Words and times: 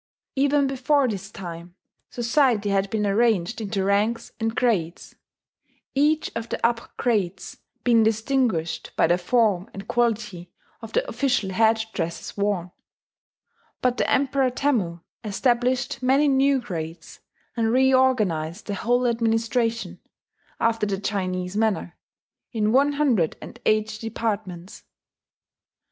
Even 0.35 0.65
before 0.65 1.07
this 1.07 1.29
time 1.29 1.75
society 2.09 2.69
had 2.69 2.89
been 2.89 3.05
arranged 3.05 3.61
into 3.61 3.83
ranks 3.83 4.31
and 4.39 4.55
grades, 4.55 5.13
each 5.93 6.31
of 6.35 6.49
the 6.49 6.59
upper 6.65 6.87
grades 6.97 7.57
being 7.83 8.01
distinguished 8.01 8.93
by 8.95 9.05
the 9.05 9.19
form 9.19 9.69
and 9.75 9.87
quality 9.87 10.49
of 10.81 10.91
the 10.93 11.07
official 11.07 11.51
head 11.51 11.85
dresses 11.93 12.35
worn; 12.35 12.71
but 13.79 13.97
the 13.97 14.09
Emperor 14.11 14.49
Temmu 14.49 15.01
established 15.23 16.01
many 16.01 16.27
new 16.27 16.59
grades, 16.59 17.19
and 17.55 17.71
reorganized 17.71 18.65
the 18.65 18.73
whole 18.73 19.05
administration, 19.05 19.99
after 20.59 20.87
the 20.87 20.97
Chinese 20.99 21.55
manner, 21.55 21.95
in 22.51 22.71
one 22.71 22.93
hundred 22.93 23.37
and 23.39 23.59
eight 23.67 23.99
departments. 24.01 24.83